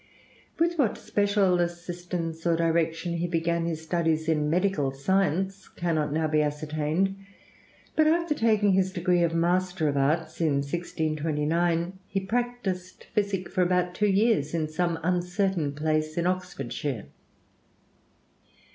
[0.57, 6.27] With what special assistance or direction he began his studies in medical science, cannot now
[6.27, 7.15] be ascertained;
[7.95, 13.61] but after taking his degree of master of arts in 1629, he practiced physic for
[13.61, 17.05] about two years in some uncertain place in Oxfordshire.